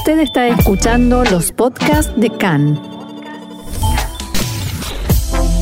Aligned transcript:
Usted 0.00 0.20
está 0.20 0.48
escuchando 0.48 1.24
los 1.24 1.52
podcasts 1.52 2.10
de 2.18 2.30
CAN. 2.30 2.80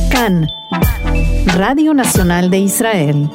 CAN, 0.09 0.47
Radio 1.57 1.93
Nacional 1.93 2.49
de 2.49 2.59
Israel. 2.59 3.29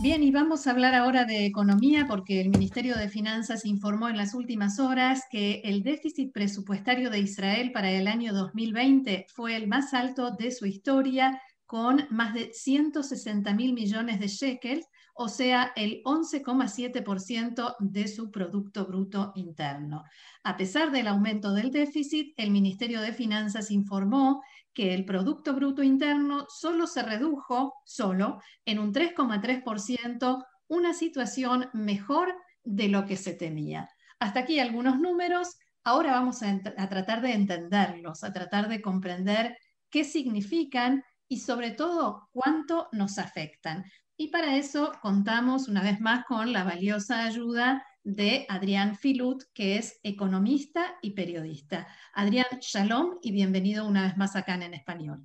Bien, 0.00 0.22
y 0.22 0.30
vamos 0.32 0.66
a 0.66 0.72
hablar 0.72 0.94
ahora 0.94 1.24
de 1.24 1.46
economía 1.46 2.04
porque 2.06 2.42
el 2.42 2.50
Ministerio 2.50 2.98
de 2.98 3.08
Finanzas 3.08 3.64
informó 3.64 4.10
en 4.10 4.18
las 4.18 4.34
últimas 4.34 4.78
horas 4.78 5.22
que 5.30 5.62
el 5.64 5.82
déficit 5.82 6.30
presupuestario 6.30 7.08
de 7.08 7.20
Israel 7.20 7.72
para 7.72 7.90
el 7.90 8.06
año 8.06 8.34
2020 8.34 9.28
fue 9.34 9.56
el 9.56 9.66
más 9.66 9.94
alto 9.94 10.30
de 10.32 10.50
su 10.50 10.66
historia, 10.66 11.40
con 11.64 12.06
más 12.10 12.34
de 12.34 12.52
160 12.52 13.54
mil 13.54 13.72
millones 13.72 14.20
de 14.20 14.28
shekels, 14.28 14.84
o 15.20 15.28
sea, 15.28 15.72
el 15.74 16.00
11,7% 16.04 17.74
de 17.80 18.06
su 18.06 18.30
Producto 18.30 18.86
Bruto 18.86 19.32
Interno. 19.34 20.04
A 20.44 20.56
pesar 20.56 20.92
del 20.92 21.08
aumento 21.08 21.52
del 21.52 21.72
déficit, 21.72 22.32
el 22.36 22.52
Ministerio 22.52 23.00
de 23.00 23.12
Finanzas 23.12 23.72
informó 23.72 24.44
que 24.72 24.94
el 24.94 25.04
Producto 25.04 25.54
Bruto 25.54 25.82
Interno 25.82 26.46
solo 26.48 26.86
se 26.86 27.02
redujo, 27.02 27.74
solo, 27.84 28.40
en 28.64 28.78
un 28.78 28.92
3,3%, 28.92 30.44
una 30.68 30.94
situación 30.94 31.68
mejor 31.72 32.32
de 32.62 32.88
lo 32.88 33.04
que 33.04 33.16
se 33.16 33.34
temía. 33.34 33.88
Hasta 34.20 34.40
aquí 34.40 34.60
algunos 34.60 35.00
números. 35.00 35.56
Ahora 35.82 36.12
vamos 36.12 36.44
a, 36.44 36.60
a 36.76 36.88
tratar 36.88 37.22
de 37.22 37.32
entenderlos, 37.32 38.22
a 38.22 38.32
tratar 38.32 38.68
de 38.68 38.80
comprender 38.80 39.56
qué 39.90 40.04
significan 40.04 41.02
y 41.26 41.40
sobre 41.40 41.72
todo 41.72 42.28
cuánto 42.30 42.88
nos 42.92 43.18
afectan. 43.18 43.84
Y 44.20 44.28
para 44.28 44.56
eso 44.56 44.92
contamos 45.00 45.68
una 45.68 45.80
vez 45.80 46.00
más 46.00 46.24
con 46.24 46.52
la 46.52 46.64
valiosa 46.64 47.24
ayuda 47.24 47.86
de 48.02 48.46
Adrián 48.48 48.96
Filut, 48.96 49.44
que 49.54 49.76
es 49.76 50.00
economista 50.02 50.98
y 51.02 51.12
periodista. 51.12 51.86
Adrián, 52.14 52.58
shalom 52.60 53.18
y 53.22 53.30
bienvenido 53.30 53.86
una 53.86 54.02
vez 54.02 54.16
más 54.16 54.34
acá 54.34 54.56
en, 54.56 54.74
español. 54.74 55.24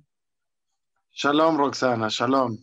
Shalom, 1.10 1.56
Roxana, 1.56 2.06
shalom. 2.08 2.56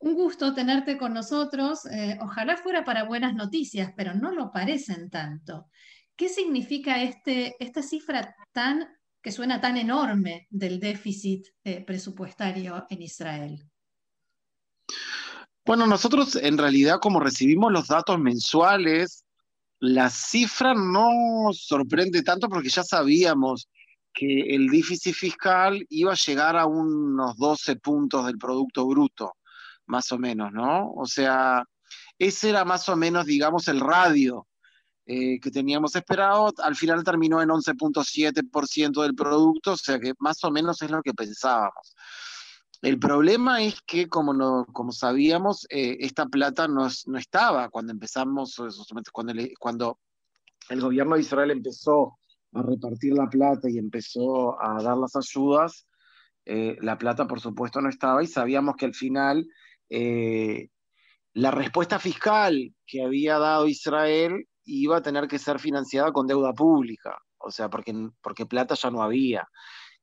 Un 0.00 0.14
gusto 0.14 0.52
tenerte 0.54 0.98
con 0.98 1.14
nosotros. 1.14 1.86
Eh, 1.86 2.18
ojalá 2.20 2.56
fuera 2.56 2.84
para 2.84 3.04
buenas 3.04 3.36
noticias, 3.36 3.92
pero 3.96 4.12
no 4.12 4.32
lo 4.32 4.50
parecen 4.50 5.08
tanto. 5.08 5.68
¿Qué 6.16 6.28
significa 6.28 7.00
este, 7.00 7.54
esta 7.60 7.80
cifra 7.80 8.34
tan 8.50 8.88
que 9.22 9.30
suena 9.30 9.60
tan 9.60 9.76
enorme 9.76 10.48
del 10.50 10.80
déficit 10.80 11.46
eh, 11.62 11.84
presupuestario 11.84 12.86
en 12.90 13.02
Israel? 13.02 13.70
Bueno, 15.66 15.86
nosotros 15.86 16.36
en 16.36 16.58
realidad 16.58 16.98
como 17.00 17.20
recibimos 17.20 17.72
los 17.72 17.88
datos 17.88 18.18
mensuales, 18.18 19.24
la 19.80 20.10
cifra 20.10 20.74
no 20.74 21.52
sorprende 21.52 22.22
tanto 22.22 22.48
porque 22.48 22.68
ya 22.68 22.82
sabíamos 22.84 23.68
que 24.12 24.54
el 24.54 24.68
déficit 24.68 25.14
fiscal 25.14 25.84
iba 25.88 26.12
a 26.12 26.16
llegar 26.16 26.56
a 26.56 26.66
unos 26.66 27.36
12 27.36 27.76
puntos 27.76 28.26
del 28.26 28.38
Producto 28.38 28.86
Bruto, 28.86 29.36
más 29.86 30.12
o 30.12 30.18
menos, 30.18 30.52
¿no? 30.52 30.92
O 30.92 31.06
sea, 31.06 31.64
ese 32.18 32.50
era 32.50 32.64
más 32.64 32.88
o 32.88 32.96
menos, 32.96 33.26
digamos, 33.26 33.66
el 33.68 33.80
radio 33.80 34.46
eh, 35.06 35.40
que 35.40 35.50
teníamos 35.50 35.96
esperado. 35.96 36.52
Al 36.62 36.76
final 36.76 37.02
terminó 37.04 37.42
en 37.42 37.48
11.7% 37.48 39.02
del 39.02 39.14
producto, 39.14 39.72
o 39.72 39.76
sea 39.76 39.98
que 39.98 40.12
más 40.18 40.42
o 40.44 40.50
menos 40.50 40.80
es 40.82 40.90
lo 40.90 41.02
que 41.02 41.14
pensábamos. 41.14 41.94
El 42.84 42.98
problema 42.98 43.62
es 43.62 43.80
que, 43.86 44.10
como, 44.10 44.34
no, 44.34 44.66
como 44.70 44.92
sabíamos, 44.92 45.66
eh, 45.70 45.96
esta 46.00 46.26
plata 46.26 46.68
no, 46.68 46.86
no, 47.06 47.18
estaba 47.18 47.70
cuando 47.70 47.92
empezamos, 47.92 48.60
cuando, 49.10 49.42
cuando 49.58 49.98
el 50.68 50.82
gobierno 50.82 51.14
de 51.14 51.22
Israel 51.22 51.50
empezó 51.50 52.18
a 52.52 52.60
repartir 52.60 53.14
la 53.14 53.30
plata 53.30 53.70
y 53.70 53.78
empezó 53.78 54.62
a 54.62 54.82
dar 54.82 54.98
las 54.98 55.16
ayudas, 55.16 55.86
eh, 56.44 56.76
la 56.82 56.98
plata 56.98 57.26
por 57.26 57.40
supuesto 57.40 57.80
no 57.80 57.88
estaba 57.88 58.22
y 58.22 58.26
sabíamos 58.26 58.76
que 58.76 58.84
al 58.84 58.94
final 58.94 59.46
eh, 59.88 60.68
la 61.32 61.50
respuesta 61.52 61.98
fiscal 61.98 62.74
que 62.86 63.02
había 63.02 63.38
dado 63.38 63.66
Israel 63.66 64.46
iba 64.66 64.98
a 64.98 65.02
tener 65.02 65.26
que 65.26 65.38
ser 65.38 65.58
financiada 65.58 66.12
con 66.12 66.26
deuda 66.26 66.52
pública, 66.52 67.16
o 67.38 67.50
sea, 67.50 67.70
porque, 67.70 67.94
porque 68.20 68.44
plata 68.44 68.74
ya 68.74 68.90
no 68.90 69.02
había. 69.02 69.48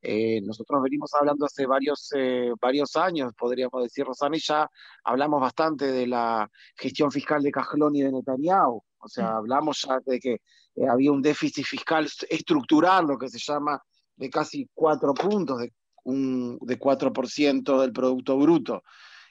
Eh, 0.04 0.40
nosotros 0.42 0.82
venimos 0.82 1.14
hablando 1.14 1.46
hace 1.46 1.64
varios, 1.64 2.10
eh, 2.16 2.52
varios 2.60 2.96
años, 2.96 3.32
podríamos 3.38 3.84
decir, 3.84 4.04
Rosana, 4.04 4.36
y 4.36 4.40
ya 4.40 4.68
hablamos 5.04 5.40
bastante 5.40 5.92
de 5.92 6.08
la 6.08 6.50
gestión 6.76 7.12
fiscal 7.12 7.40
de 7.40 7.52
Cajlón 7.52 7.94
y 7.94 8.02
de 8.02 8.10
Netanyahu. 8.10 8.82
O 8.98 9.08
sea, 9.08 9.36
hablamos 9.36 9.80
ya 9.86 10.00
de 10.04 10.18
que 10.18 10.32
eh, 10.74 10.88
había 10.90 11.12
un 11.12 11.22
déficit 11.22 11.64
fiscal 11.64 12.08
estructural, 12.28 13.06
lo 13.06 13.16
que 13.16 13.28
se 13.28 13.38
llama, 13.38 13.80
de 14.16 14.28
casi 14.28 14.68
cuatro 14.74 15.14
puntos, 15.14 15.60
de, 15.60 15.72
un, 16.04 16.58
de 16.60 16.78
4% 16.80 17.80
del 17.80 17.92
Producto 17.92 18.36
Bruto, 18.36 18.82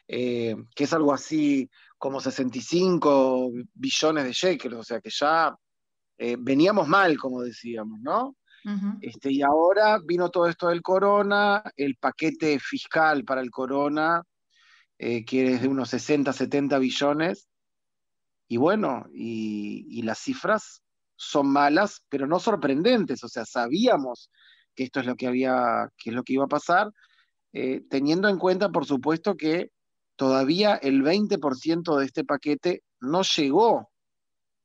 que 0.08 0.66
es 0.76 0.94
algo 0.94 1.14
así 1.14 1.70
como 1.98 2.20
65 2.20 3.52
billones 3.74 4.24
de 4.26 4.34
shekels, 4.34 4.76
o 4.76 4.84
sea 4.84 5.00
que 5.00 5.09
ya 5.09 5.56
veníamos 6.40 6.88
mal, 6.88 7.18
como 7.18 7.42
decíamos, 7.42 8.00
¿no? 8.02 8.36
Este, 9.01 9.31
y 9.31 9.41
ahora 9.41 9.99
vino 10.03 10.29
todo 10.29 10.47
esto 10.47 10.67
del 10.67 10.81
corona, 10.81 11.63
el 11.75 11.95
paquete 11.95 12.59
fiscal 12.59 13.23
para 13.23 13.41
el 13.41 13.49
corona, 13.49 14.23
eh, 14.97 15.25
que 15.25 15.53
es 15.53 15.61
de 15.61 15.67
unos 15.67 15.89
60, 15.89 16.31
70 16.31 16.77
billones, 16.77 17.47
y 18.47 18.57
bueno, 18.57 19.05
y, 19.13 20.01
las 20.03 20.19
cifras 20.19 20.83
son 21.16 21.47
malas, 21.47 22.03
pero 22.09 22.27
no 22.27 22.39
sorprendentes, 22.39 23.23
o 23.23 23.29
sea, 23.29 23.45
sabíamos 23.45 24.29
que 24.75 24.83
esto 24.83 24.99
es 24.99 25.05
lo 25.05 25.16
que 25.16 25.28
había, 25.28 25.89
que 25.97 26.09
es 26.09 26.16
lo 26.16 26.23
que 26.23 26.33
iba 26.33 26.45
a 26.45 26.49
pasar, 26.49 26.91
eh, 27.53 27.81
teniendo 27.89 28.29
en 28.29 28.38
cuenta, 28.38 28.69
por 28.69 28.85
supuesto, 28.85 29.35
que 29.35 29.72
todavía 30.16 30.75
el 30.75 31.01
20% 31.01 31.97
de 31.97 32.05
este 32.05 32.23
paquete 32.23 32.83
no 32.99 33.22
llegó 33.23 33.91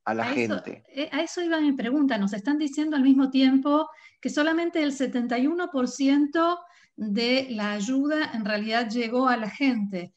a 0.06 0.15
la 0.15 0.25
gente. 0.27 0.84
Eh, 0.89 1.09
a 1.12 1.21
eso 1.21 1.43
iba 1.43 1.61
mi 1.61 1.72
pregunta. 1.72 2.17
Nos 2.17 2.33
están 2.33 2.59
diciendo 2.59 2.97
al 2.97 3.03
mismo 3.03 3.28
tiempo 3.28 3.91
que 4.21 4.31
solamente 4.31 4.83
el 4.83 4.93
71% 4.93 6.59
de 6.94 7.49
la 7.50 7.72
ayuda 7.72 8.31
en 8.33 8.44
realidad 8.44 8.89
llegó 8.89 9.28
a 9.28 9.37
la 9.37 9.50
gente. 9.50 10.15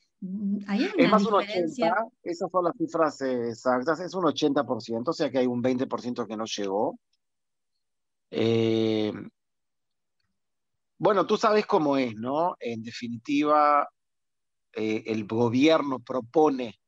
¿Hay 0.68 0.88
es 0.96 1.10
más 1.10 1.26
un 1.26 1.34
80, 1.34 2.08
esas 2.24 2.52
son 2.52 2.66
las 2.66 2.76
cifras 2.78 3.22
exactas, 3.22 4.02
es 4.02 4.14
un 4.14 4.26
80%, 4.26 5.08
o 5.08 5.14
sea 5.14 5.32
que 5.32 5.40
hay 5.40 5.48
un 5.48 5.64
20% 5.64 6.28
que 6.28 6.38
no 6.38 6.46
llegó. 6.46 7.00
Eh, 8.30 9.14
bueno, 10.98 11.26
tú 11.26 11.38
sabes 11.38 11.66
cómo 11.66 11.98
es, 11.98 12.16
¿no? 12.16 12.58
En 12.60 12.84
definitiva, 12.84 13.90
eh, 14.74 15.04
el 15.08 15.26
gobierno 15.26 16.00
propone 16.00 16.80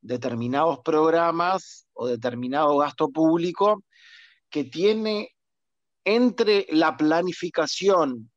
determinados 0.00 0.80
programas 0.80 1.86
o 1.92 2.06
determinado 2.06 2.76
gasto 2.78 3.08
público 3.08 3.84
que 4.50 4.64
tiene 4.64 5.30
entre 6.04 6.66
la 6.70 6.96
planificación 6.96 8.30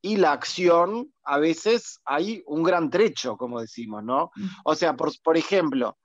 y 0.00 0.16
la 0.16 0.32
acción, 0.32 1.12
a 1.24 1.38
veces 1.38 2.00
hay 2.04 2.42
un 2.46 2.62
gran 2.62 2.88
trecho, 2.88 3.36
como 3.36 3.60
decimos, 3.60 4.04
¿no? 4.04 4.30
O 4.64 4.74
sea, 4.74 4.96
por, 4.96 5.10
por 5.22 5.36
ejemplo, 5.36 5.98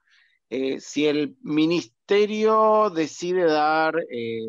eh, 0.49 0.79
si 0.79 1.05
el 1.05 1.37
ministerio 1.41 2.89
decide 2.89 3.45
dar, 3.45 3.95
eh, 4.09 4.39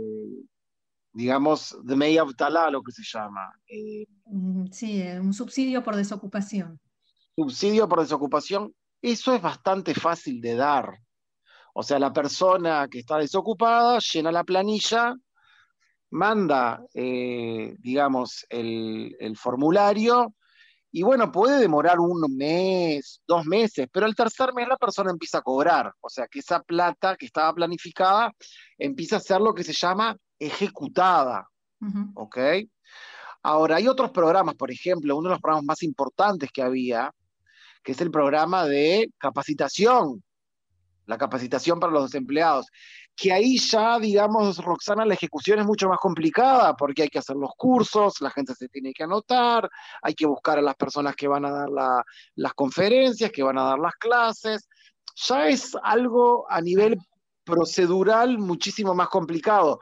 digamos, 1.12 1.76
de 1.82 1.96
media 1.96 2.24
lo 2.70 2.82
que 2.82 2.92
se 2.92 3.02
llama. 3.04 3.52
Eh, 3.66 4.06
sí, 4.70 5.02
un 5.20 5.32
subsidio 5.34 5.82
por 5.82 5.96
desocupación. 5.96 6.80
Subsidio 7.36 7.88
por 7.88 8.00
desocupación, 8.00 8.74
eso 9.12 9.34
es 9.34 9.42
bastante 9.42 9.94
fácil 9.94 10.40
de 10.40 10.54
dar. 10.54 10.98
O 11.74 11.82
sea, 11.82 11.98
la 11.98 12.12
persona 12.12 12.88
que 12.90 13.00
está 13.00 13.18
desocupada 13.18 13.98
llena 13.98 14.32
la 14.32 14.44
planilla, 14.44 15.14
manda, 16.10 16.82
eh, 16.94 17.74
digamos, 17.80 18.46
el, 18.48 19.36
formulario 19.36 20.34
y 20.92 21.02
bueno, 21.02 21.32
puede 21.32 21.58
demorar 21.58 21.98
un 21.98 22.34
mes, 22.36 23.20
dos 23.26 23.44
meses, 23.44 23.88
pero 23.92 24.06
el 24.06 24.14
tercer 24.14 24.54
mes 24.54 24.68
la 24.68 24.76
persona 24.76 25.10
empieza 25.10 25.38
a 25.38 25.42
cobrar. 25.42 25.92
O 26.00 26.08
sea, 26.08 26.28
que 26.28 26.38
esa 26.38 26.62
plata 26.62 27.16
que 27.16 27.26
estaba 27.26 27.52
planificada 27.52 28.32
empieza 28.78 29.16
a 29.16 29.20
ser 29.20 29.40
lo 29.40 29.52
que 29.52 29.64
se 29.64 29.72
llama 29.72 30.16
ejecutada. 30.38 31.48
¿Ok? 32.14 32.38
Ahora, 33.42 33.76
hay 33.76 33.88
otros 33.88 34.10
programas, 34.12 34.54
por 34.54 34.70
ejemplo, 34.70 35.16
uno 35.16 35.28
de 35.28 35.34
los 35.34 35.42
programas 35.42 35.66
más 35.66 35.82
importantes 35.82 36.50
que 36.50 36.62
había, 36.62 37.12
que 37.84 37.92
es 37.92 38.00
el 38.00 38.10
programa 38.10 38.64
de 38.64 39.10
capacitación, 39.18 40.24
la 41.06 41.18
capacitación 41.18 41.78
para 41.78 41.92
los 41.92 42.04
desempleados, 42.04 42.66
que 43.14 43.32
ahí 43.32 43.58
ya, 43.58 43.98
digamos, 43.98 44.58
Roxana, 44.58 45.04
la 45.04 45.14
ejecución 45.14 45.60
es 45.60 45.66
mucho 45.66 45.88
más 45.88 45.98
complicada 45.98 46.74
porque 46.74 47.02
hay 47.02 47.08
que 47.08 47.18
hacer 47.18 47.36
los 47.36 47.52
cursos, 47.56 48.20
la 48.20 48.30
gente 48.30 48.54
se 48.54 48.68
tiene 48.68 48.92
que 48.92 49.04
anotar, 49.04 49.70
hay 50.02 50.14
que 50.14 50.26
buscar 50.26 50.58
a 50.58 50.62
las 50.62 50.74
personas 50.74 51.14
que 51.14 51.28
van 51.28 51.44
a 51.44 51.50
dar 51.50 51.68
las 52.34 52.54
conferencias, 52.54 53.30
que 53.30 53.42
van 53.42 53.58
a 53.58 53.64
dar 53.64 53.78
las 53.78 53.94
clases. 53.94 54.68
Ya 55.14 55.48
es 55.48 55.76
algo 55.82 56.50
a 56.50 56.60
nivel 56.60 56.98
procedural 57.44 58.38
muchísimo 58.38 58.94
más 58.94 59.08
complicado. 59.08 59.78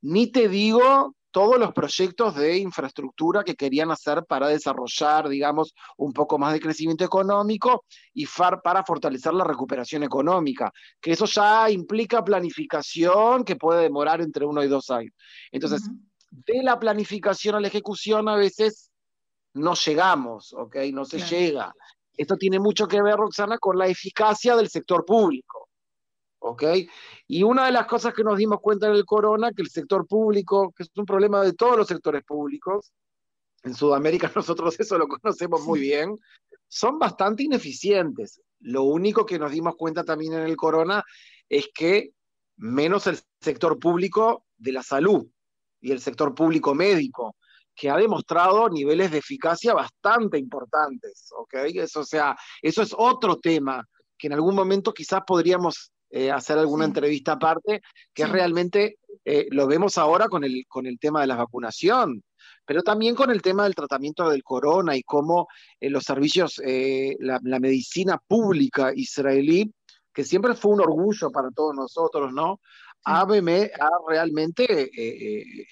Ni 0.00 0.32
te 0.32 0.48
digo 0.48 1.14
todos 1.32 1.58
los 1.58 1.72
proyectos 1.72 2.36
de 2.36 2.58
infraestructura 2.58 3.42
que 3.42 3.56
querían 3.56 3.90
hacer 3.90 4.24
para 4.26 4.46
desarrollar, 4.48 5.28
digamos, 5.28 5.74
un 5.96 6.12
poco 6.12 6.38
más 6.38 6.52
de 6.52 6.60
crecimiento 6.60 7.04
económico 7.04 7.84
y 8.14 8.26
para 8.62 8.84
fortalecer 8.84 9.32
la 9.32 9.44
recuperación 9.44 10.02
económica, 10.02 10.70
que 11.00 11.12
eso 11.12 11.24
ya 11.24 11.70
implica 11.70 12.22
planificación 12.22 13.44
que 13.44 13.56
puede 13.56 13.82
demorar 13.82 14.20
entre 14.20 14.44
uno 14.44 14.62
y 14.62 14.68
dos 14.68 14.90
años. 14.90 15.12
Entonces, 15.50 15.90
de 16.30 16.62
la 16.62 16.78
planificación 16.78 17.54
a 17.56 17.60
la 17.60 17.68
ejecución 17.68 18.28
a 18.28 18.36
veces 18.36 18.90
no 19.54 19.74
llegamos, 19.74 20.52
¿ok? 20.52 20.76
No 20.92 21.04
se 21.04 21.18
llega. 21.18 21.74
Esto 22.16 22.36
tiene 22.36 22.58
mucho 22.58 22.86
que 22.86 23.02
ver, 23.02 23.16
Roxana, 23.16 23.58
con 23.58 23.78
la 23.78 23.86
eficacia 23.86 24.54
del 24.56 24.68
sector 24.68 25.04
público. 25.04 25.61
¿Ok? 26.42 26.64
Y 27.28 27.42
una 27.42 27.66
de 27.66 27.72
las 27.72 27.86
cosas 27.86 28.12
que 28.12 28.24
nos 28.24 28.36
dimos 28.36 28.60
cuenta 28.60 28.88
en 28.88 28.94
el 28.94 29.04
corona, 29.04 29.52
que 29.52 29.62
el 29.62 29.70
sector 29.70 30.06
público, 30.06 30.72
que 30.76 30.82
es 30.82 30.90
un 30.96 31.06
problema 31.06 31.42
de 31.42 31.52
todos 31.52 31.76
los 31.76 31.86
sectores 31.86 32.22
públicos, 32.24 32.92
en 33.62 33.74
Sudamérica 33.74 34.30
nosotros 34.36 34.78
eso 34.78 34.98
lo 34.98 35.08
conocemos 35.08 35.62
muy 35.62 35.80
bien, 35.80 36.18
son 36.68 36.98
bastante 36.98 37.44
ineficientes. 37.44 38.40
Lo 38.60 38.82
único 38.82 39.24
que 39.24 39.38
nos 39.38 39.52
dimos 39.52 39.76
cuenta 39.76 40.04
también 40.04 40.34
en 40.34 40.42
el 40.42 40.56
corona 40.56 41.02
es 41.48 41.68
que 41.74 42.12
menos 42.56 43.06
el 43.06 43.18
sector 43.40 43.78
público 43.78 44.46
de 44.56 44.72
la 44.72 44.82
salud 44.82 45.26
y 45.80 45.90
el 45.90 46.00
sector 46.00 46.34
público 46.34 46.74
médico, 46.74 47.36
que 47.74 47.90
ha 47.90 47.96
demostrado 47.96 48.68
niveles 48.68 49.10
de 49.10 49.18
eficacia 49.18 49.74
bastante 49.74 50.38
importantes, 50.38 51.28
¿ok? 51.36 51.54
Eso, 51.74 52.00
o 52.00 52.04
sea, 52.04 52.36
eso 52.60 52.82
es 52.82 52.94
otro 52.96 53.38
tema 53.38 53.84
que 54.18 54.26
en 54.26 54.34
algún 54.34 54.54
momento 54.54 54.92
quizás 54.92 55.22
podríamos 55.26 55.92
eh, 56.14 56.30
hacer 56.30 56.58
alguna 56.58 56.84
entrevista 56.84 57.32
aparte, 57.32 57.80
que 58.12 58.26
realmente 58.26 58.98
eh, 59.24 59.46
lo 59.50 59.66
vemos 59.66 59.96
ahora 59.96 60.28
con 60.28 60.44
el, 60.44 60.66
con 60.68 60.84
el 60.84 60.98
tema 60.98 61.22
de 61.22 61.26
la 61.26 61.36
vacunación, 61.36 62.22
pero 62.66 62.82
también 62.82 63.14
con 63.14 63.30
el 63.30 63.40
tema 63.40 63.64
del 63.64 63.74
tratamiento 63.74 64.28
del 64.28 64.42
corona 64.42 64.94
y 64.94 65.02
cómo 65.04 65.48
eh, 65.80 65.88
los 65.88 66.04
servicios, 66.04 66.60
la, 67.18 67.40
medicina 67.60 68.18
pública 68.18 68.92
israelí, 68.94 69.72
que 70.12 70.22
siempre 70.22 70.54
fue 70.54 70.72
un 70.72 70.82
orgullo 70.82 71.30
para 71.30 71.50
todos 71.50 71.74
nosotros, 71.74 72.30
¿no? 72.30 72.60
Ha, 73.06 73.22
ha 73.22 73.26
realmente 74.06 74.90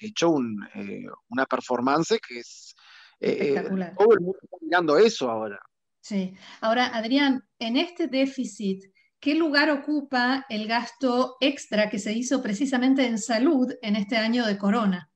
hecho 0.01 0.31
una 0.31 1.45
performance 1.45 2.19
que 2.27 2.39
es... 2.39 2.75
Espectacular. 3.19 3.93
todo 3.95 4.13
el 4.15 4.21
mundo 4.21 4.39
está 4.41 4.57
mirando 4.59 4.97
eso 4.97 5.29
ahora. 5.29 5.59
Sí. 5.99 6.33
Ahora, 6.61 6.87
Adrián, 6.87 7.43
en 7.59 7.77
este 7.77 8.07
déficit 8.07 8.91
¿Qué 9.21 9.35
lugar 9.35 9.69
ocupa 9.69 10.47
el 10.49 10.67
gasto 10.67 11.37
extra 11.39 11.91
que 11.91 11.99
se 11.99 12.11
hizo 12.11 12.41
precisamente 12.41 13.05
en 13.05 13.19
salud 13.19 13.71
en 13.83 13.95
este 13.95 14.17
año 14.17 14.47
de 14.47 14.57
corona? 14.57 15.11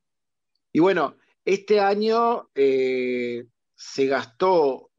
Y 0.71 0.79
bueno, 0.79 1.15
este 1.43 1.79
año 1.79 2.49
eh, 2.53 3.47
se 3.73 4.05
gastó, 4.05 4.91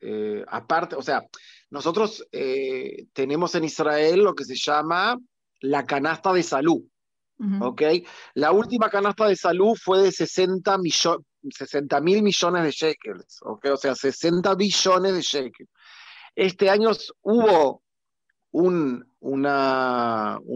eh, 0.00 0.44
aparte, 0.46 0.94
o 0.94 1.02
sea, 1.02 1.26
nosotros 1.70 2.24
eh, 2.30 3.08
tenemos 3.12 3.52
en 3.56 3.64
Israel 3.64 4.20
lo 4.20 4.34
que 4.36 4.44
se 4.44 4.54
llama 4.54 5.18
la 5.60 5.84
canasta 5.84 6.32
de 6.32 6.44
salud. 6.44 6.82
¿ok? 7.60 7.82
La 8.34 8.52
última 8.52 8.88
canasta 8.88 9.26
de 9.26 9.34
salud 9.34 9.74
fue 9.74 10.00
de 10.02 10.12
60 10.12 10.78
mil 10.78 12.22
millones 12.22 12.62
de 12.62 12.70
shekels, 12.70 13.40
¿ok? 13.42 13.66
O 13.72 13.76
sea, 13.76 13.96
60 13.96 14.54
billones 14.54 15.14
de 15.14 15.22
shekels. 15.22 15.70
Este 16.36 16.70
año 16.70 16.92
hubo 17.22 17.81
un, 18.52 19.12
un 19.20 19.46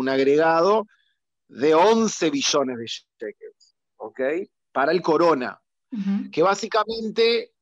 agregado 0.08 0.86
de 1.48 1.74
11 1.74 2.30
billones 2.30 2.78
de 2.78 2.86
shekels, 2.86 3.76
¿ok? 3.96 4.20
Para 4.72 4.92
el 4.92 5.02
corona, 5.02 5.60
que 6.30 6.42
básicamente 6.42 7.52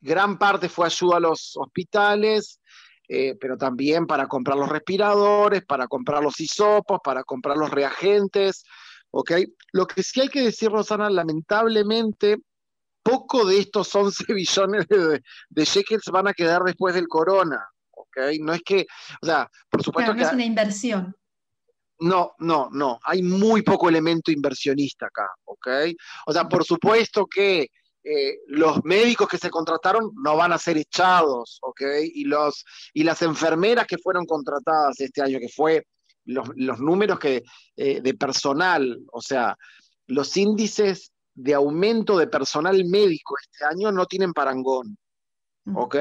gran 0.00 0.38
parte 0.38 0.68
fue 0.68 0.86
ayuda 0.86 1.16
a 1.16 1.20
los 1.20 1.56
hospitales, 1.56 2.60
eh, 3.08 3.36
pero 3.40 3.56
también 3.56 4.06
para 4.06 4.26
comprar 4.26 4.56
los 4.56 4.68
respiradores, 4.68 5.64
para 5.64 5.86
comprar 5.86 6.22
los 6.22 6.38
hisopos, 6.40 7.00
para 7.02 7.24
comprar 7.24 7.56
los 7.56 7.70
reagentes, 7.70 8.64
¿ok? 9.10 9.32
Lo 9.72 9.86
que 9.86 10.02
sí 10.02 10.20
hay 10.20 10.28
que 10.28 10.42
decir, 10.42 10.70
Rosana, 10.70 11.08
lamentablemente, 11.08 12.38
poco 13.02 13.46
de 13.46 13.58
estos 13.58 13.94
11 13.94 14.24
billones 14.34 14.86
de, 14.88 15.22
de 15.48 15.64
shekels 15.64 16.04
van 16.12 16.28
a 16.28 16.34
quedar 16.34 16.62
después 16.62 16.94
del 16.94 17.08
corona. 17.08 17.66
No 18.40 18.52
es 18.52 18.62
que, 18.62 18.86
o 19.20 19.26
sea, 19.26 19.48
por 19.70 19.82
supuesto 19.82 20.14
que... 20.14 20.22
es 20.22 20.32
una 20.32 20.44
inversión. 20.44 21.14
No, 22.00 22.32
no, 22.38 22.68
no, 22.72 22.98
hay 23.04 23.22
muy 23.22 23.62
poco 23.62 23.88
elemento 23.88 24.32
inversionista 24.32 25.06
acá, 25.06 25.28
¿ok? 25.44 25.68
O 26.26 26.32
sea, 26.32 26.48
por 26.48 26.64
supuesto 26.64 27.26
que 27.26 27.68
eh, 28.04 28.38
los 28.48 28.84
médicos 28.84 29.28
que 29.28 29.38
se 29.38 29.50
contrataron 29.50 30.10
no 30.16 30.36
van 30.36 30.52
a 30.52 30.58
ser 30.58 30.76
echados, 30.76 31.58
¿ok? 31.62 31.82
Y, 32.12 32.24
los, 32.24 32.64
y 32.92 33.04
las 33.04 33.22
enfermeras 33.22 33.86
que 33.86 33.98
fueron 33.98 34.26
contratadas 34.26 34.98
este 35.00 35.22
año, 35.22 35.38
que 35.38 35.48
fue 35.48 35.86
los, 36.24 36.48
números 36.80 37.20
que, 37.20 37.44
eh, 37.76 38.00
de 38.00 38.14
personal, 38.14 38.98
o 39.12 39.20
sea, 39.20 39.56
los 40.06 40.36
índices 40.36 41.12
de 41.34 41.54
aumento 41.54 42.18
de 42.18 42.26
personal 42.26 42.84
médico 42.84 43.36
este 43.40 43.64
año 43.64 43.92
no 43.92 44.06
tienen 44.06 44.32
parangón. 44.32 44.98
¿Ok? 45.74 45.96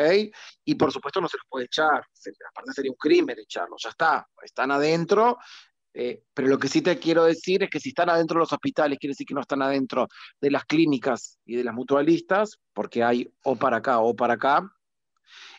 Y 0.66 0.75
por 0.75 0.92
supuesto 0.92 1.22
no 1.22 1.28
se 1.28 1.38
los 1.38 1.46
puede 1.50 1.66
echar, 1.66 2.04
aparte 2.50 2.74
sería 2.74 2.92
un 2.92 2.98
crimen 2.98 3.38
echarlos, 3.40 3.81
ya 3.84 3.90
está, 3.90 4.28
están 4.44 4.72
adentro, 4.72 5.38
eh, 5.94 6.24
pero 6.34 6.48
lo 6.48 6.58
que 6.58 6.69
sí 6.69 6.81
te 6.81 6.98
quiero 7.00 7.25
decir 7.25 7.63
es 7.63 7.69
que 7.69 7.80
si 7.80 7.90
están 7.90 8.10
adentro 8.10 8.36
de 8.36 8.42
los 8.42 8.54
hospitales, 8.54 8.98
quiere 8.98 9.12
decir 9.12 9.28
que 9.28 9.34
no 9.34 9.42
están 9.42 9.62
adentro 9.62 10.08
de 10.40 10.52
las 10.52 10.66
clínicas 10.66 11.40
y 11.46 11.56
de 11.56 11.63
las 11.63 11.74
mutualistas, 11.74 12.60
porque 12.74 13.04
hay 13.04 13.31
o 13.44 13.56
para 13.56 13.78
acá 13.78 14.00
o 14.00 14.16
para 14.16 14.36
acá. 14.36 14.72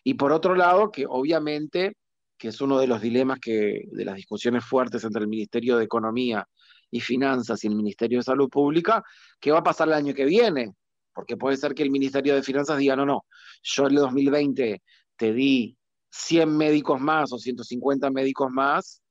Y 0.05 0.15
por 0.15 0.33
otro 0.33 0.55
lado, 0.55 0.91
que 0.91 1.07
obviamente, 1.07 1.97
que 2.39 2.49
es 2.49 2.61
uno 2.61 2.79
de 2.79 2.87
los 2.87 3.01
dilemas 3.01 3.39
que, 3.41 3.83
de 3.91 4.05
las 4.05 4.17
discusiones 4.17 4.65
fuertes 4.65 5.05
entre 5.05 5.23
el 5.23 5.29
Ministerio 5.29 5.77
de 5.77 5.85
Economía 5.85 6.47
y 6.91 7.01
Finanzas 7.01 7.63
y 7.65 7.69
el 7.69 7.75
Ministerio 7.75 8.19
de 8.19 8.25
Salud 8.25 8.49
Pública, 8.49 9.03
¿qué 9.39 9.53
va 9.53 9.59
a 9.59 9.63
pasar 9.63 9.89
el 9.89 9.95
año 9.95 10.15
que 10.15 10.25
viene? 10.25 10.75
Porque 11.15 11.37
puede 11.37 11.57
ser 11.57 11.75
que 11.75 11.83
el 11.83 11.91
Ministerio 11.91 12.35
de 12.35 12.43
Finanzas 12.43 12.79
diga, 12.79 12.97
no, 12.97 13.07
no, 13.07 13.27
yo 13.63 13.87
en 13.87 13.91
el 13.91 13.97
2020 13.97 14.83
te 15.17 15.33
di 15.33 15.77
100 16.11 16.57
médicos 16.57 17.01
más 17.01 17.33
o 17.33 17.39
150 17.39 18.11
médicos 18.11 18.51
más, 18.51 19.03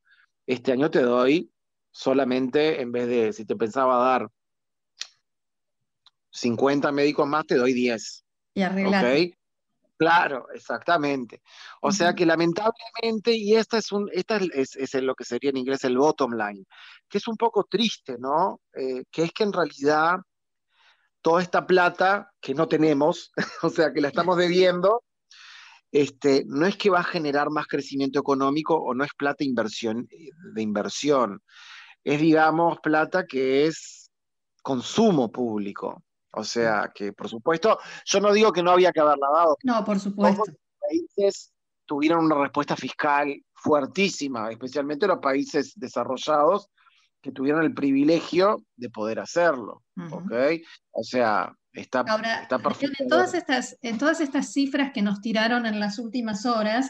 este 0.45 0.71
año 0.71 0.89
te 0.89 1.01
doy 1.01 1.51
solamente, 1.92 2.81
en 2.81 2.92
vez 2.92 3.07
de, 3.07 3.33
si 3.33 3.45
te 3.45 3.56
pensaba 3.56 4.03
dar 4.03 4.27
50 6.31 6.91
médicos 6.91 7.27
más, 7.27 7.46
te 7.46 7.55
doy 7.55 7.74
10. 7.74 8.25
Y 8.53 8.62
arreglar. 8.62 9.05
Claro, 10.01 10.48
exactamente. 10.51 11.43
O 11.79 11.91
sea 11.91 12.15
que 12.15 12.25
lamentablemente, 12.25 13.36
y 13.36 13.53
esta 13.53 13.77
es 13.77 13.91
un, 13.91 14.10
esta 14.12 14.38
es, 14.38 14.75
es, 14.75 14.96
lo 14.96 15.13
que 15.13 15.24
sería 15.24 15.51
en 15.51 15.58
inglés 15.58 15.84
el 15.84 15.96
bottom 15.96 16.31
line, 16.34 16.65
que 17.08 17.20
es 17.20 17.27
un 17.27 17.38
poco 17.38 17.65
triste, 17.70 18.15
¿no? 18.17 18.62
Eh, 18.74 19.03
que 19.12 19.25
es 19.25 19.31
que 19.31 19.43
en 19.43 19.53
realidad 19.53 20.15
toda 21.22 21.42
esta 21.42 21.66
plata 21.66 22.32
que 22.42 22.54
no 22.54 22.68
tenemos, 22.68 23.32
o 23.63 23.70
sea, 23.70 23.94
que 23.94 24.01
la 24.01 24.08
estamos 24.08 24.38
debiendo, 24.38 25.04
este, 25.92 26.44
no 26.48 26.66
es 26.66 26.78
que 26.78 26.90
va 26.90 27.00
a 27.00 27.04
generar 27.04 27.50
más 27.50 27.68
crecimiento 27.68 28.20
económico 28.20 28.75
o 28.75 28.94
no 28.94 29.04
es 29.04 29.13
plata 29.13 29.44
inversión, 29.44 30.08
de 30.54 30.62
inversión, 30.62 31.42
es, 32.04 32.20
digamos, 32.20 32.80
plata 32.80 33.25
que 33.25 33.68
es 33.68 34.10
consumo 34.62 35.32
público. 35.32 36.04
O 36.34 36.44
sea, 36.46 36.92
que 36.96 37.12
por 37.12 37.28
supuesto, 37.28 37.78
yo 38.06 38.22
no 38.22 38.32
digo 38.32 38.54
que 38.54 38.63
no 38.63 38.72
había 38.72 38.94
que 38.94 39.01
haberla 39.01 39.28
dado. 39.34 39.58
No, 39.63 39.84
por 39.84 40.00
supuesto. 40.00 40.44
los 40.48 40.58
países 40.80 41.51
tuvieron 41.86 42.25
una 42.25 42.42
respuesta 42.42 42.78
fiscal 42.78 43.44
fuertísima, 43.54 44.50
especialmente 44.50 45.08
los 45.08 45.20
países 45.20 45.74
desarrollados, 45.75 46.70
que 47.22 47.32
tuvieron 47.32 47.63
el 47.63 47.74
privilegio 47.74 48.66
de 48.75 48.90
poder 48.90 49.20
hacerlo. 49.20 49.84
¿Ok? 50.12 50.32
O 50.92 51.04
sea, 51.04 51.54
está, 51.74 52.01
Ahora, 52.01 52.48
En 53.00 53.08
todas, 53.08 53.34
estas, 53.34 53.78
en 53.82 53.98
todas 53.98 54.22
estas 54.22 54.51
cifras 54.51 54.92
que 54.94 55.01
nos 55.01 55.22
tiraron 55.22 55.66
en 55.66 55.80
las 55.80 56.00
últimas 56.00 56.46
horas, 56.46 56.90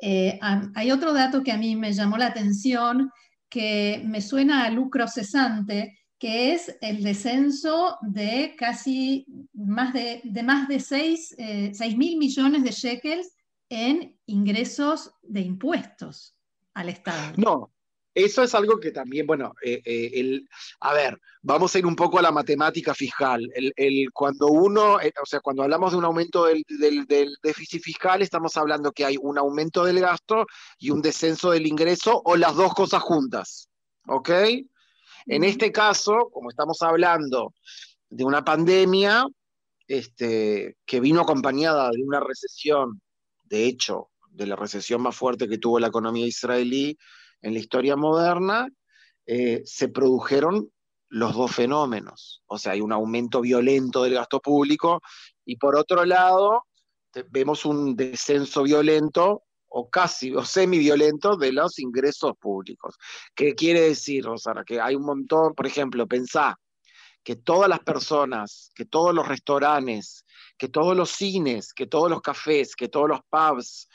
eh, 0.00 0.38
hay 0.74 0.90
otro 0.90 1.12
dato 1.12 1.42
que 1.42 1.52
a 1.52 1.58
mí 1.58 1.76
me 1.76 1.92
llamó 1.92 2.16
la 2.16 2.26
atención, 2.26 3.10
que 3.48 4.02
me 4.06 4.20
suena 4.20 4.64
a 4.64 4.70
lucro 4.70 5.08
cesante, 5.08 5.98
que 6.18 6.52
es 6.52 6.76
el 6.82 7.02
descenso 7.02 7.96
de 8.02 8.54
casi 8.58 9.26
más 9.54 9.92
de, 9.94 10.20
de 10.22 10.42
más 10.42 10.68
de 10.68 10.78
6 10.78 11.34
eh, 11.38 11.72
mil 11.96 12.18
millones 12.18 12.62
de 12.62 12.70
shekels 12.70 13.32
en 13.70 14.18
ingresos 14.26 15.14
de 15.22 15.40
impuestos 15.40 16.36
al 16.74 16.90
Estado. 16.90 17.32
No, 17.36 17.72
eso 18.14 18.42
es 18.42 18.54
algo 18.54 18.80
que 18.80 18.90
también, 18.90 19.26
bueno, 19.26 19.54
eh, 19.62 19.80
eh, 19.84 20.10
el, 20.14 20.48
a 20.80 20.92
ver, 20.94 21.20
vamos 21.42 21.74
a 21.74 21.78
ir 21.78 21.86
un 21.86 21.94
poco 21.94 22.18
a 22.18 22.22
la 22.22 22.32
matemática 22.32 22.92
fiscal. 22.92 23.48
El, 23.54 24.10
cuando 24.12 24.48
uno, 24.48 25.00
eh, 25.00 25.12
o 25.22 25.26
sea, 25.26 25.40
cuando 25.40 25.62
hablamos 25.62 25.92
de 25.92 25.98
un 25.98 26.04
aumento 26.04 26.46
del, 26.46 26.64
déficit 27.42 27.82
fiscal, 27.82 28.20
estamos 28.22 28.56
hablando 28.56 28.90
que 28.90 29.04
hay 29.04 29.16
un 29.20 29.38
aumento 29.38 29.84
del 29.84 30.00
gasto 30.00 30.46
y 30.78 30.90
un 30.90 31.02
descenso 31.02 31.52
del 31.52 31.66
ingreso 31.66 32.20
o 32.24 32.36
las 32.36 32.56
dos 32.56 32.74
cosas 32.74 33.02
juntas. 33.02 33.68
¿ok? 34.06 34.30
En 35.26 35.44
este 35.44 35.70
caso, 35.70 36.30
como 36.32 36.50
estamos 36.50 36.82
hablando 36.82 37.54
de 38.08 38.24
una 38.24 38.44
pandemia 38.44 39.24
este, 39.86 40.76
que 40.84 40.98
vino 40.98 41.20
acompañada 41.20 41.90
de 41.90 42.02
una 42.02 42.18
recesión, 42.18 43.00
de 43.44 43.66
hecho, 43.66 44.08
de 44.30 44.46
la 44.46 44.56
recesión 44.56 45.00
más 45.02 45.14
fuerte 45.14 45.48
que 45.48 45.58
tuvo 45.58 45.78
la 45.78 45.88
economía 45.88 46.26
israelí 46.26 46.96
en 47.42 47.54
la 47.54 47.58
historia 47.58 47.96
moderna, 47.96 48.68
eh, 49.26 49.62
se 49.64 49.88
produjeron 49.88 50.70
los 51.08 51.34
dos 51.34 51.54
fenómenos. 51.54 52.42
O 52.46 52.58
sea, 52.58 52.72
hay 52.72 52.80
un 52.80 52.92
aumento 52.92 53.40
violento 53.40 54.04
del 54.04 54.14
gasto 54.14 54.40
público 54.40 55.00
y 55.44 55.56
por 55.56 55.76
otro 55.76 56.04
lado 56.04 56.64
vemos 57.30 57.64
un 57.64 57.96
descenso 57.96 58.62
violento 58.62 59.42
o 59.68 59.88
casi 59.88 60.34
o 60.34 60.44
semi-violento 60.44 61.36
de 61.36 61.52
los 61.52 61.78
ingresos 61.78 62.32
públicos. 62.38 62.96
¿Qué 63.34 63.54
quiere 63.54 63.80
decir, 63.80 64.24
Rosana? 64.24 64.64
Que 64.64 64.80
hay 64.80 64.94
un 64.94 65.04
montón, 65.04 65.54
por 65.54 65.66
ejemplo, 65.66 66.06
pensá 66.06 66.58
que 67.22 67.36
todas 67.36 67.68
las 67.68 67.80
personas, 67.80 68.70
que 68.74 68.84
todos 68.84 69.14
los 69.14 69.28
restaurantes, 69.28 70.24
que 70.58 70.68
todos 70.68 70.96
los 70.96 71.10
cines, 71.10 71.72
que 71.72 71.86
todos 71.86 72.10
los 72.10 72.20
cafés, 72.20 72.74
que 72.74 72.88
todos 72.88 73.08
los 73.08 73.20
pubs, 73.28 73.88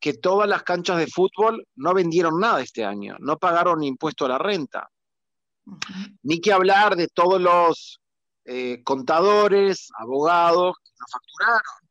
que 0.00 0.14
todas 0.14 0.48
las 0.48 0.62
canchas 0.62 0.98
de 0.98 1.06
fútbol 1.06 1.66
no 1.76 1.94
vendieron 1.94 2.38
nada 2.38 2.62
este 2.62 2.84
año, 2.84 3.16
no 3.20 3.38
pagaron 3.38 3.82
impuesto 3.82 4.26
a 4.26 4.30
la 4.30 4.38
renta. 4.38 4.90
Ni 6.22 6.40
que 6.40 6.52
hablar 6.52 6.96
de 6.96 7.08
todos 7.08 7.40
los 7.40 8.00
eh, 8.44 8.82
contadores, 8.84 9.88
abogados 9.98 10.76
que 10.82 10.90
no 10.98 11.06
facturaron 11.10 11.88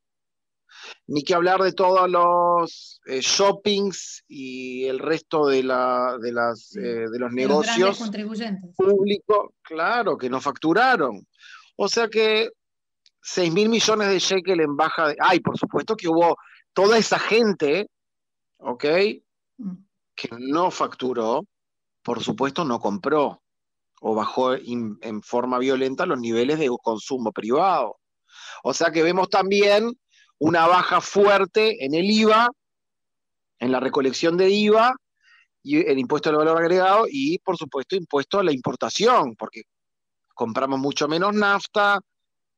ni 1.08 1.24
que 1.24 1.34
hablar 1.34 1.62
de 1.62 1.74
todos 1.74 2.10
los 2.10 3.02
eh, 3.06 3.20
shoppings 3.22 4.24
y 4.28 4.86
el 4.86 5.00
resto 5.00 5.48
de, 5.48 5.64
la, 5.64 6.18
de, 6.22 6.32
las, 6.32 6.76
eh, 6.76 7.08
de 7.10 7.20
los 7.20 7.32
negocios 7.32 8.00
públicos, 8.76 9.52
claro, 9.62 10.18
que 10.18 10.30
no 10.30 10.42
facturaron. 10.42 11.26
O 11.76 11.88
sea 11.88 12.08
que 12.08 12.50
6 13.22 13.54
mil 13.54 13.70
millones 13.70 14.10
de 14.10 14.20
shekel 14.20 14.62
en 14.62 14.76
baja 14.76 15.10
de... 15.10 15.18
Ay, 15.20 15.40
por 15.40 15.58
supuesto 15.58 15.96
que 15.96 16.08
hubo 16.08 16.38
toda 16.74 16.98
esa 16.98 17.20
gente, 17.20 17.90
¿ok? 18.60 18.86
Mm. 19.58 19.76
Que 20.16 20.30
no 20.40 20.72
facturó, 20.72 21.46
por 22.02 22.24
supuesto 22.24 22.66
no 22.66 22.80
compró 22.80 23.42
o 24.02 24.16
bajó 24.16 24.54
en 24.54 25.24
forma 25.24 25.58
violenta 25.58 26.06
los 26.06 26.20
niveles 26.20 26.60
de 26.60 26.70
consumo 26.82 27.32
privado. 27.32 27.98
O 28.64 28.74
sea 28.74 28.92
que 28.92 29.02
vemos 29.02 29.30
también 29.30 29.92
una 30.40 30.68
baja 30.68 31.02
fuerte 31.02 31.84
en 31.84 31.96
el 31.96 32.06
IVA, 32.06 32.50
en 33.60 33.72
la 33.72 33.80
recolección 33.80 34.38
de 34.38 34.50
IVA, 34.50 34.94
y 35.64 35.86
el 35.86 36.00
impuesto 36.00 36.30
al 36.30 36.38
valor 36.38 36.58
agregado 36.58 37.06
y, 37.10 37.40
por 37.40 37.58
supuesto, 37.58 37.96
impuesto 37.96 38.40
a 38.40 38.44
la 38.44 38.54
importación, 38.54 39.36
porque 39.36 39.64
compramos 40.34 40.80
mucho 40.80 41.08
menos 41.08 41.34
nafta 41.34 42.00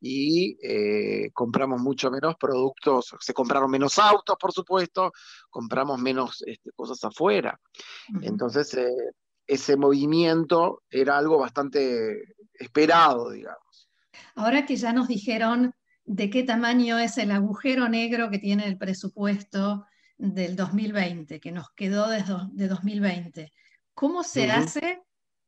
y 0.01 0.58
eh, 0.63 1.32
compramos 1.34 1.82
mucho 1.82 2.10
menos 2.10 2.36
productos, 2.38 3.15
se 3.20 3.34
compraron 3.34 3.70
menos 3.70 4.00
autos, 4.00 4.38
por 4.39 4.53
supuesto, 4.53 5.12
compramos 5.50 6.00
menos 6.00 6.44
este, 6.46 6.72
cosas 6.72 7.03
afuera. 7.03 7.60
Entonces, 8.22 8.74
eh, 8.75 8.89
ese 9.46 9.75
movimiento 9.75 10.84
era 10.89 11.18
algo 11.18 11.39
bastante 11.39 12.24
esperado, 12.53 13.32
digamos. 13.32 13.89
Ahora 14.36 14.65
que 14.65 14.75
ya 14.75 14.94
nos 14.94 15.08
dijeron 15.08 15.74
de 16.06 16.29
qué 16.29 16.44
tamaño 16.44 16.98
es 16.98 17.18
el 17.18 17.32
agujero 17.32 17.89
negro 17.89 18.29
que 18.29 18.39
tiene 18.39 18.65
el 18.65 18.77
presupuesto 18.77 19.86
del 20.18 20.56
2020, 20.56 21.39
que 21.39 21.51
nos 21.51 21.70
quedó 21.75 22.08
de 22.10 22.68
2020. 22.68 23.53
¿Cómo 23.94 24.24
se 24.24 24.51
hace 24.51 25.01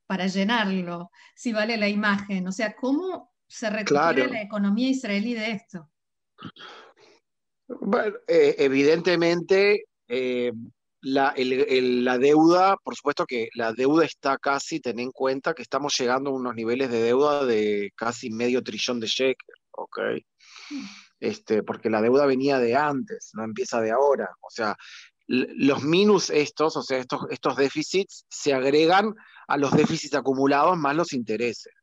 para 0.08 0.28
llenarlo? 0.28 1.10
Si 1.36 1.54
vale 1.54 1.78
la 1.78 1.88
imagen, 1.88 2.48
o 2.48 2.52
sea, 2.52 2.76
¿cómo 2.76 3.31
se 3.52 3.70
recupera 3.70 4.28
la 4.28 4.42
economía 4.42 4.90
israelí 4.90 5.34
de 5.34 5.52
esto? 5.52 5.90
Bueno, 7.68 8.16
eh, 8.28 8.56
evidentemente 8.58 9.86
eh, 10.08 10.52
la, 11.02 11.34
la, 11.38 12.18
deuda, 12.18 12.78
por 12.84 12.96
supuesto 12.96 13.26
que 13.26 13.50
la 13.56 13.74
deuda 13.74 14.06
está 14.06 14.38
casi, 14.38 14.80
ten 14.80 15.00
en 15.00 15.12
cuenta 15.12 15.54
que 15.54 15.62
estamos 15.62 15.98
llegando 15.98 16.30
a 16.30 16.34
unos 16.34 16.56
niveles 16.56 16.92
de 16.92 17.02
deuda 17.02 17.46
de 17.46 17.92
casi 17.96 18.30
medio 18.30 18.64
trillón 18.64 19.00
de 19.00 19.08
shekel, 19.08 19.56
¿ok? 19.72 20.00
este, 21.22 21.64
porque 21.64 21.90
la 21.90 22.02
deuda 22.02 22.26
venía 22.26 22.60
de 22.60 22.76
antes, 22.76 23.30
no 23.34 23.44
empieza 23.44 23.80
de 23.80 23.92
ahora. 23.92 24.30
O 24.42 24.50
sea, 24.50 24.76
los 25.28 25.84
minus 25.84 26.30
estos, 26.30 26.76
o 26.76 26.82
sea, 26.82 26.98
estos, 26.98 27.22
estos 27.30 27.56
déficits 27.56 28.26
se 28.30 28.54
agregan 28.54 29.14
a 29.48 29.58
los 29.58 29.72
déficits 29.72 30.16
acumulados 30.16 30.78
más 30.78 30.96
los 30.96 31.14
intereses. 31.14 31.74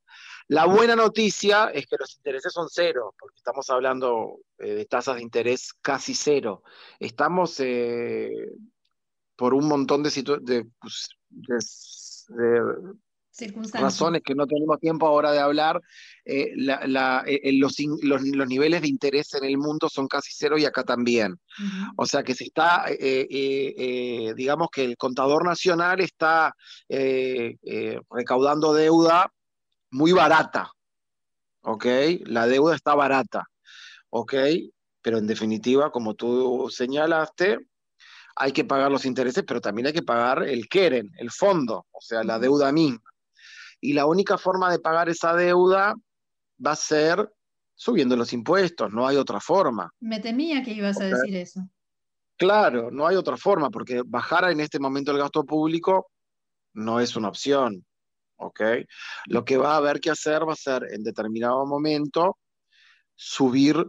La 0.48 0.64
buena 0.64 0.96
noticia 0.96 1.68
es 1.74 1.86
que 1.86 1.96
los 1.98 2.16
intereses 2.16 2.54
son 2.54 2.68
cero, 2.70 3.14
porque 3.20 3.36
estamos 3.36 3.68
hablando 3.68 4.38
eh, 4.58 4.74
de 4.74 4.86
tasas 4.86 5.16
de 5.16 5.22
interés 5.22 5.74
casi 5.82 6.14
cero. 6.14 6.62
Estamos 6.98 7.60
eh, 7.60 8.30
por 9.36 9.52
un 9.52 9.68
montón 9.68 10.02
de, 10.02 10.10
de, 10.40 10.66
pues, 10.80 11.10
de 11.30 11.58
razones 13.74 14.22
que 14.24 14.34
no 14.34 14.46
tenemos 14.46 14.80
tiempo 14.80 15.06
ahora 15.06 15.32
de 15.32 15.38
hablar, 15.38 15.82
eh, 16.24 16.54
los, 16.56 17.78
niveles 18.48 18.80
de 18.80 18.88
interés 18.88 19.34
en 19.34 19.44
el 19.44 19.58
mundo 19.58 19.90
son 19.90 20.08
casi 20.08 20.30
cero 20.32 20.56
y 20.56 20.64
acá 20.64 20.82
también. 20.82 21.38
O 21.96 22.06
sea 22.06 22.22
que 22.22 22.34
se 22.34 22.44
está, 22.44 22.86
digamos 24.34 24.68
que 24.72 24.84
el 24.84 24.96
contador 24.96 25.44
nacional 25.44 26.00
está 26.00 26.56
recaudando 26.88 28.72
deuda 28.72 29.30
muy 29.90 30.12
barata, 30.12 30.72
¿ok? 31.62 31.86
La 32.26 32.46
deuda 32.46 32.74
está 32.74 32.94
barata, 32.94 33.46
¿ok? 34.10 34.34
Pero 35.02 35.18
en 35.18 35.26
definitiva, 35.26 35.90
como 35.90 36.14
tú 36.14 36.68
señalaste, 36.70 37.58
hay 38.36 38.52
que 38.52 38.64
pagar 38.64 38.90
los 38.90 39.04
intereses, 39.04 39.44
pero 39.46 39.60
también 39.60 39.86
hay 39.86 39.92
que 39.92 40.02
pagar 40.02 40.44
el 40.44 40.68
Keren, 40.68 41.10
el 41.18 41.30
fondo, 41.30 41.86
o 41.90 42.00
sea, 42.00 42.22
la 42.22 42.38
deuda 42.38 42.70
misma 42.72 43.08
y 43.80 43.92
la 43.92 44.06
única 44.06 44.38
forma 44.38 44.70
de 44.70 44.78
pagar 44.78 45.08
esa 45.08 45.34
deuda 45.34 45.94
va 46.64 46.72
a 46.72 46.76
ser 46.76 47.32
subiendo 47.74 48.16
los 48.16 48.32
impuestos, 48.32 48.90
no 48.90 49.06
hay 49.06 49.16
otra 49.16 49.40
forma. 49.40 49.92
Me 50.00 50.20
temía 50.20 50.62
que 50.62 50.72
ibas 50.72 51.00
a 51.00 51.04
decir 51.04 51.36
eso. 51.36 51.68
Claro, 52.36 52.90
no 52.90 53.06
hay 53.06 53.16
otra 53.16 53.36
forma, 53.36 53.70
porque 53.70 54.02
bajar 54.04 54.50
en 54.50 54.60
este 54.60 54.80
momento 54.80 55.12
el 55.12 55.18
gasto 55.18 55.44
público 55.44 56.10
no 56.74 57.00
es 57.00 57.14
una 57.16 57.28
opción. 57.28 57.84
¿Ok? 58.38 58.60
Lo 59.26 59.44
que 59.44 59.56
va 59.56 59.74
a 59.74 59.76
haber 59.76 60.00
que 60.00 60.10
hacer 60.10 60.48
va 60.48 60.54
a 60.54 60.56
ser 60.56 60.84
en 60.90 61.02
determinado 61.02 61.64
momento 61.66 62.38
subir 63.14 63.84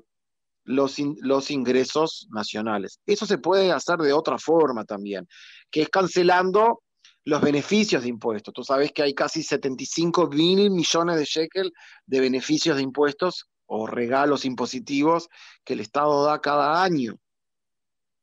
los, 0.63 0.97
los 1.21 1.51
ingresos 1.51 2.27
nacionales. 2.31 2.99
Eso 3.05 3.25
se 3.25 3.37
puede 3.37 3.71
hacer 3.71 3.97
de 3.97 4.13
otra 4.13 4.37
forma 4.37 4.85
también, 4.85 5.27
que 5.71 5.81
es 5.81 5.89
cancelando 5.89 6.83
los 7.25 7.41
beneficios 7.41 8.03
de 8.03 8.09
impuestos. 8.09 8.53
Tú 8.53 8.63
sabes 8.63 8.91
que 8.91 9.03
hay 9.03 9.13
casi 9.13 9.43
75 9.43 10.27
mil 10.29 10.71
millones 10.71 11.17
de 11.17 11.25
shekel 11.25 11.73
de 12.05 12.19
beneficios 12.19 12.77
de 12.77 12.83
impuestos 12.83 13.49
o 13.65 13.85
regalos 13.87 14.45
impositivos 14.45 15.29
que 15.63 15.73
el 15.73 15.79
Estado 15.79 16.25
da 16.25 16.41
cada 16.41 16.83
año. 16.83 17.15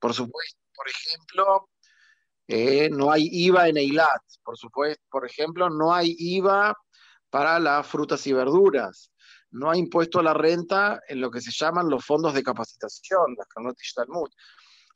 Por 0.00 0.12
supuesto, 0.12 0.58
por 0.74 0.88
ejemplo, 0.88 1.68
eh, 2.48 2.88
no 2.90 3.10
hay 3.10 3.28
IVA 3.30 3.68
en 3.68 3.76
Eilat. 3.78 4.22
Por 4.42 4.56
supuesto, 4.56 5.02
por 5.10 5.26
ejemplo, 5.26 5.68
no 5.70 5.94
hay 5.94 6.14
IVA 6.18 6.74
para 7.30 7.58
las 7.58 7.86
frutas 7.86 8.26
y 8.26 8.32
verduras. 8.32 9.10
No 9.50 9.70
hay 9.70 9.80
impuesto 9.80 10.20
a 10.20 10.22
la 10.22 10.34
renta 10.34 11.00
en 11.08 11.20
lo 11.20 11.30
que 11.30 11.40
se 11.40 11.50
llaman 11.50 11.88
los 11.88 12.04
fondos 12.04 12.34
de 12.34 12.42
capacitación, 12.42 13.36
las 13.36 13.48
Talmud 13.94 14.28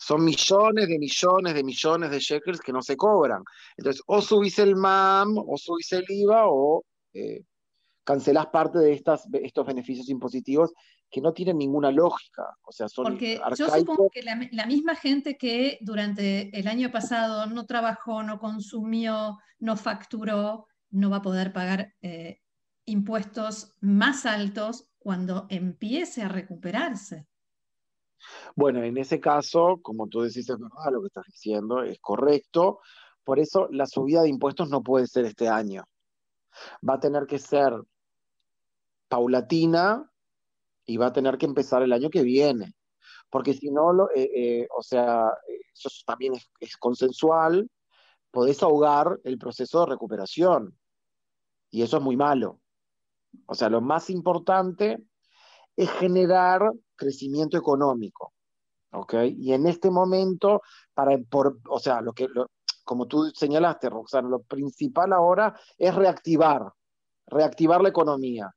son 0.01 0.25
millones 0.25 0.89
de 0.89 0.99
millones 0.99 1.55
de 1.55 1.63
millones 1.63 2.11
de 2.11 2.19
shekels 2.21 2.61
que 2.61 2.73
no 2.73 2.81
se 2.81 2.97
cobran. 2.97 3.45
Entonces, 3.77 4.03
o 4.07 4.23
subís 4.23 4.59
el 4.59 4.75
MAM, 4.75 5.37
o 5.37 5.59
subís 5.59 5.93
el 5.93 6.07
IVA, 6.09 6.45
o 6.47 6.83
eh, 7.13 7.43
cancelás 8.11 8.47
parte 8.47 8.81
de 8.81 8.93
estas, 8.93 9.29
estos 9.33 9.65
beneficios 9.65 10.09
impositivos 10.09 10.73
que 11.09 11.21
no 11.21 11.33
tienen 11.33 11.59
ninguna 11.59 11.93
lógica. 11.93 12.43
O 12.63 12.73
sea, 12.73 12.89
son 12.89 13.05
Porque 13.05 13.41
yo 13.57 13.69
supongo 13.69 14.11
que 14.11 14.23
la, 14.23 14.67
misma 14.67 14.97
gente 14.97 15.37
que 15.37 15.79
durante 15.81 16.51
el 16.59 16.67
año 16.67 16.91
pasado 16.91 17.47
no 17.47 17.67
trabajó, 17.67 18.25
no 18.25 18.41
consumió, 18.41 19.39
no 19.61 19.77
facturó, 19.77 20.67
no 20.91 21.09
va 21.09 21.19
a 21.19 21.23
poder 21.23 21.53
pagar 21.53 21.95
eh, 22.03 22.41
impuestos 22.85 23.77
más 23.81 24.27
altos 24.27 24.89
cuando 24.99 25.47
empiece 25.49 26.23
a 26.23 26.29
recuperarse. 26.29 27.29
Bueno, 28.57 28.83
en 28.83 28.99
ese 28.99 29.21
caso, 29.21 29.79
como 29.83 30.09
tú 30.09 30.23
decís, 30.23 30.51
es 30.51 30.59
verdad 30.59 30.93
lo 30.93 31.01
que 31.01 31.07
estás 31.07 31.27
diciendo, 31.27 31.85
es 31.85 32.01
correcto. 32.01 32.81
Por 33.23 33.39
eso 33.39 33.69
la 33.71 33.87
subida 33.87 34.23
de 34.23 34.31
impuestos 34.31 34.69
no 34.69 34.83
puede 34.83 35.07
ser 35.07 35.27
este 35.27 35.49
año. 35.49 35.85
Va 36.87 36.95
a 36.95 37.01
tener 37.01 37.27
que 37.27 37.39
ser 37.39 37.73
paulatina 39.11 40.09
y 40.87 40.97
va 40.97 41.07
a 41.07 41.13
tener 41.13 41.37
que 41.37 41.47
empezar 41.47 41.83
el 41.83 41.93
año 41.93 42.09
que 42.09 42.23
viene. 42.23 42.75
Porque 43.29 43.55
si 43.55 43.71
no, 43.71 43.93
lo, 43.93 44.11
eh, 44.11 44.31
eh, 44.35 44.69
o 44.77 44.83
sea, 44.83 45.31
eso 45.75 45.91
también 46.07 46.35
es, 46.61 46.77
consensual, 46.79 47.71
podés 48.31 48.63
ahogar 48.63 49.21
el 49.25 49.37
proceso 49.37 49.81
de 49.81 49.87
recuperación. 49.87 50.79
Y 51.71 51.83
eso 51.83 51.99
es 51.99 52.03
muy 52.03 52.17
malo. 52.17 52.61
O 53.47 53.55
sea, 53.55 53.69
lo 53.69 53.81
más 53.81 54.11
importante 54.11 54.99
es 55.77 55.91
generar 55.93 56.73
crecimiento 56.97 57.57
económico. 57.57 58.33
¿Ok? 58.93 59.15
Y 59.37 59.53
en 59.53 59.67
este 59.67 59.91
momento, 59.91 60.63
para, 60.95 61.17
o 61.69 61.79
sea, 61.79 62.01
lo 62.01 62.13
que, 62.13 62.27
como 62.85 63.07
tú 63.07 63.31
señalaste, 63.31 63.89
Roxana, 63.89 64.29
lo 64.29 64.43
principal 64.43 65.13
ahora 65.13 65.55
es 65.79 65.95
reactivar, 65.95 66.73
reactivar 67.27 67.81
la 67.81 67.91
economía. 67.91 68.53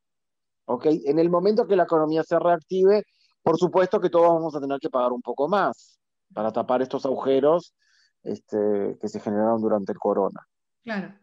¿Ok? 0.65 0.86
En 1.05 1.20
el 1.20 1.29
momento 1.29 1.67
que 1.67 1.75
la 1.75 1.84
economía 1.84 2.24
se 2.24 2.39
reactive, 2.39 3.03
por 3.41 3.58
supuesto 3.58 4.00
que 4.00 4.10
todos 4.10 4.27
vamos 4.27 4.55
a 4.55 4.62
tener 4.62 4.79
que 4.79 4.89
pagar 4.89 5.12
un 5.12 5.22
poco 5.22 5.48
más 5.48 6.00
para 6.34 6.51
tapar 6.51 6.82
estos 6.82 7.05
agujeros 7.05 7.75
este, 8.24 8.98
que 9.00 9.08
se 9.08 9.20
generaron 9.20 9.62
durante 9.62 9.91
el 9.91 10.00
corona. 10.00 10.48
Claro, 10.84 11.13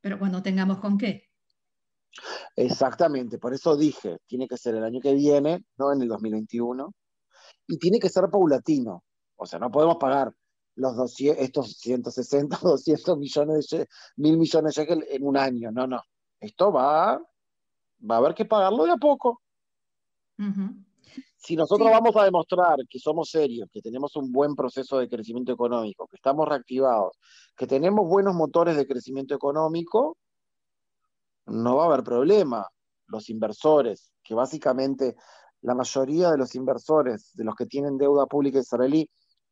pero 0.00 0.18
cuando 0.18 0.42
tengamos 0.42 0.78
con 0.78 0.96
qué. 0.96 1.24
Exactamente, 2.56 3.38
por 3.38 3.54
eso 3.54 3.76
dije, 3.76 4.18
tiene 4.26 4.48
que 4.48 4.56
ser 4.56 4.74
el 4.74 4.84
año 4.84 5.00
que 5.00 5.14
viene, 5.14 5.64
no 5.76 5.92
en 5.92 6.02
el 6.02 6.08
2021, 6.08 6.92
y 7.66 7.78
tiene 7.78 7.98
que 7.98 8.08
ser 8.08 8.28
paulatino. 8.30 9.04
O 9.36 9.46
sea, 9.46 9.58
no 9.58 9.70
podemos 9.70 9.96
pagar 9.96 10.32
los 10.74 10.96
200, 10.96 11.44
estos 11.44 11.72
160, 11.78 12.58
200 12.62 13.18
millones 13.18 13.68
de 13.68 13.86
mil 14.16 14.38
millones 14.38 14.74
de 14.74 14.82
shekel 14.82 15.06
en 15.08 15.26
un 15.26 15.36
año. 15.36 15.70
No, 15.70 15.86
no. 15.86 16.00
Esto 16.40 16.72
va, 16.72 17.20
va 17.98 18.16
a 18.16 18.18
haber 18.18 18.34
que 18.34 18.44
pagarlo 18.44 18.84
de 18.84 18.92
a 18.92 18.96
poco. 18.96 19.42
Si 21.36 21.56
nosotros 21.56 21.90
vamos 21.90 22.16
a 22.16 22.24
demostrar 22.24 22.76
que 22.88 22.98
somos 22.98 23.30
serios, 23.30 23.68
que 23.72 23.80
tenemos 23.80 24.14
un 24.16 24.30
buen 24.30 24.54
proceso 24.54 24.98
de 24.98 25.08
crecimiento 25.08 25.52
económico, 25.52 26.06
que 26.06 26.16
estamos 26.16 26.48
reactivados, 26.48 27.16
que 27.56 27.66
tenemos 27.66 28.06
buenos 28.08 28.34
motores 28.34 28.76
de 28.76 28.86
crecimiento 28.86 29.34
económico, 29.34 30.16
no 31.46 31.76
va 31.76 31.84
a 31.84 31.86
haber 31.86 32.04
problema. 32.04 32.66
Los 33.06 33.30
inversores, 33.30 34.12
que 34.22 34.34
básicamente 34.34 35.16
la 35.62 35.74
mayoría 35.74 36.30
de 36.30 36.38
los 36.38 36.54
inversores, 36.54 37.30
de 37.34 37.44
los 37.44 37.54
que 37.54 37.66
tienen 37.66 37.96
deuda 37.96 38.26
pública 38.26 38.58
israelí, 38.58 39.08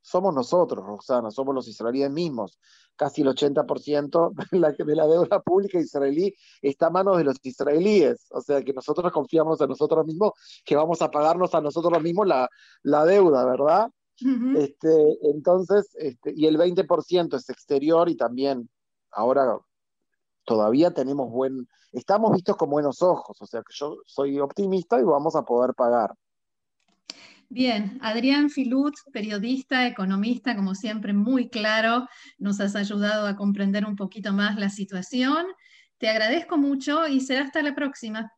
somos 0.06 0.32
nosotros, 0.32 0.86
Roxana, 0.86 1.32
somos 1.32 1.52
los 1.52 1.66
israelíes 1.66 2.10
mismos. 2.12 2.60
Casi 2.94 3.22
el 3.22 3.28
80% 3.28 4.32
de 4.52 4.58
la, 4.58 4.70
de 4.70 4.94
la 4.94 5.06
deuda 5.06 5.40
pública 5.40 5.80
israelí 5.80 6.32
está 6.62 6.86
a 6.86 6.90
manos 6.90 7.18
de 7.18 7.24
los 7.24 7.36
israelíes. 7.42 8.26
O 8.30 8.40
sea 8.40 8.62
que 8.62 8.72
nosotros 8.72 9.12
confiamos 9.12 9.60
en 9.60 9.68
nosotros 9.68 10.06
mismos 10.06 10.32
que 10.64 10.76
vamos 10.76 11.02
a 11.02 11.10
pagarnos 11.10 11.54
a 11.54 11.60
nosotros 11.60 12.00
mismos 12.00 12.28
la, 12.28 12.48
la 12.84 13.04
deuda, 13.04 13.44
¿verdad? 13.44 13.90
este, 14.56 15.18
entonces, 15.22 15.88
este, 15.96 16.32
y 16.34 16.46
el 16.46 16.56
20% 16.56 17.36
es 17.36 17.50
exterior 17.50 18.08
y 18.08 18.16
también 18.16 18.70
ahora 19.10 19.58
todavía 20.44 20.92
tenemos 20.92 21.30
buen, 21.30 21.68
estamos 21.92 22.32
vistos 22.32 22.56
con 22.56 22.70
buenos 22.70 23.02
ojos, 23.02 23.36
o 23.42 23.46
sea 23.46 23.60
que 23.60 23.74
yo 23.74 23.98
soy 24.06 24.38
optimista 24.38 24.98
y 25.00 25.02
vamos 25.02 25.34
a 25.36 25.42
poder 25.42 25.74
pagar. 25.74 26.14
Bien, 27.48 27.98
Adrián 28.02 28.50
Filut, 28.50 28.94
periodista, 29.12 29.86
economista, 29.86 30.56
como 30.56 30.74
siempre, 30.74 31.12
muy 31.12 31.48
claro, 31.48 32.08
nos 32.38 32.60
has 32.60 32.74
ayudado 32.74 33.26
a 33.26 33.36
comprender 33.36 33.84
un 33.86 33.94
poquito 33.94 34.32
más 34.32 34.56
la 34.56 34.68
situación. 34.68 35.46
Te 35.98 36.08
agradezco 36.08 36.58
mucho 36.58 37.06
y 37.06 37.20
será 37.20 37.44
hasta 37.44 37.62
la 37.62 37.74
próxima. 37.74 38.32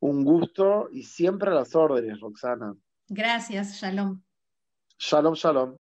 Un 0.00 0.24
gusto 0.24 0.88
y 0.90 1.02
siempre 1.02 1.50
a 1.50 1.54
las 1.54 1.74
órdenes, 1.74 2.20
Roxana. 2.20 2.74
Gracias, 3.08 3.80
shalom. 3.80 4.22
Shalom, 4.98 5.34
shalom. 5.34 5.74